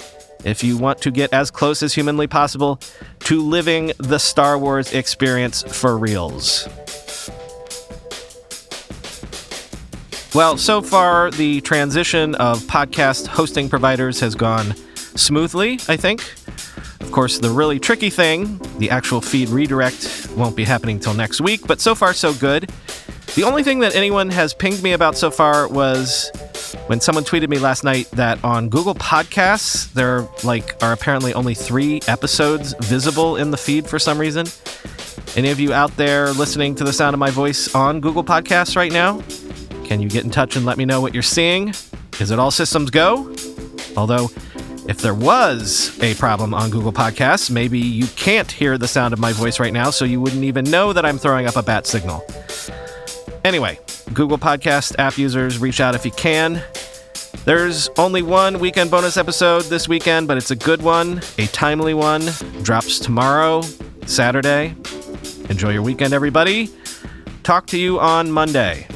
if 0.47 0.65
you 0.65 0.79
want 0.79 1.03
to 1.03 1.11
get 1.11 1.31
as 1.35 1.51
close 1.51 1.83
as 1.83 1.93
humanly 1.93 2.27
possible 2.27 2.81
to 3.19 3.43
living 3.43 3.93
the 3.99 4.17
Star 4.17 4.57
Wars 4.59 4.95
experience 4.95 5.63
for 5.63 5.99
reals. 5.99 6.67
Well, 10.35 10.57
so 10.57 10.81
far, 10.81 11.31
the 11.31 11.61
transition 11.61 12.35
of 12.37 12.61
podcast 12.63 13.27
hosting 13.27 13.69
providers 13.69 14.19
has 14.21 14.35
gone 14.35 14.75
smoothly, 14.95 15.75
I 15.89 15.97
think. 15.99 16.23
Of 17.01 17.13
course, 17.13 17.39
the 17.39 17.51
really 17.51 17.79
tricky 17.79 18.09
thing, 18.09 18.59
the 18.79 18.89
actual 18.89 19.21
feed 19.21 19.51
redirect, 19.51 20.29
won't 20.35 20.57
be 20.57 20.65
happening 20.65 20.99
till 20.99 21.13
next 21.13 21.43
week, 21.43 21.67
but 21.67 21.83
so 21.83 21.95
far, 21.95 22.15
so 22.15 22.33
good. 22.33 22.71
The 23.35 23.45
only 23.45 23.63
thing 23.63 23.81
that 23.81 23.95
anyone 23.95 24.31
has 24.31 24.55
pinged 24.55 24.83
me 24.83 24.95
about 24.95 25.19
so 25.19 25.31
far 25.31 25.69
was 25.69 26.31
when 26.87 26.99
someone 27.01 27.25
tweeted 27.25 27.51
me 27.51 27.59
last 27.59 27.85
night 27.85 28.11
that 28.13 28.43
on 28.43 28.71
Google 28.71 28.95
Podcasts 28.95 29.93
there 29.93 30.27
like 30.45 30.83
are 30.83 30.95
apparently 30.95 31.35
only 31.35 31.55
3 31.55 32.01
episodes 32.09 32.75
visible 32.81 33.37
in 33.37 33.51
the 33.51 33.59
feed 33.59 33.87
for 33.87 33.99
some 33.99 34.19
reason. 34.19 34.47
Any 35.37 35.51
of 35.51 35.61
you 35.61 35.75
out 35.75 35.95
there 35.97 36.33
listening 36.33 36.75
to 36.77 36.85
the 36.85 36.93
sound 36.93 37.13
of 37.13 37.21
my 37.21 37.31
voice 37.31 37.75
on 37.75 38.01
Google 38.01 38.25
Podcasts 38.25 38.77
right 38.77 38.93
now? 38.93 39.23
Can 39.93 40.01
you 40.01 40.09
get 40.09 40.25
in 40.25 40.31
touch 40.31 40.57
and 40.57 40.65
let 40.65 40.79
me 40.79 40.87
know 40.87 41.03
what 41.03 41.13
you're 41.13 41.23
seeing? 41.23 41.75
Is 42.19 42.31
it 42.31 42.39
all 42.39 42.51
systems 42.51 42.89
go? 42.89 43.31
Although 43.95 44.31
if 44.89 45.03
there 45.03 45.13
was 45.13 46.03
a 46.03 46.15
problem 46.15 46.55
on 46.55 46.71
Google 46.71 46.95
Podcasts, 46.95 47.51
maybe 47.51 47.79
you 47.79 48.07
can't 48.17 48.51
hear 48.51 48.79
the 48.79 48.89
sound 48.89 49.13
of 49.13 49.19
my 49.19 49.35
voice 49.35 49.61
right 49.61 49.71
now, 49.71 49.91
so 49.91 50.07
you 50.07 50.19
wouldn't 50.19 50.45
even 50.45 50.65
know 50.65 50.95
that 50.95 51.05
I'm 51.05 51.19
throwing 51.19 51.47
up 51.47 51.57
a 51.57 51.63
bat 51.63 51.87
signal. 51.87 52.25
Anyway, 53.45 53.79
Google 54.15 54.39
Podcast 54.39 54.99
app 54.99 55.19
users, 55.19 55.59
reach 55.59 55.79
out 55.79 55.95
if 55.95 56.07
you 56.07 56.13
can. 56.13 56.63
There's 57.45 57.91
only 57.99 58.23
one 58.23 58.61
weekend 58.61 58.91
bonus 58.91 59.19
episode 59.19 59.65
this 59.65 59.91
weekend, 59.91 60.27
but 60.27 60.39
it's 60.39 60.51
a 60.51 60.57
good 60.57 60.81
one, 60.81 61.21
a 61.37 61.47
timely 61.49 61.93
one. 61.93 62.23
Drops 62.63 62.99
tomorrow, 62.99 63.61
Saturday. 64.07 64.75
Enjoy 65.51 65.69
your 65.69 65.83
weekend, 65.83 66.15
everybody. 66.15 66.71
Talk 67.43 67.67
to 67.67 67.79
you 67.79 68.01
on 68.01 68.31
Monday. 68.31 68.87